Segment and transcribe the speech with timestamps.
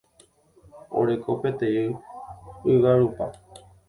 [1.01, 1.83] Oreko peteĩ
[2.77, 3.27] ygarupa.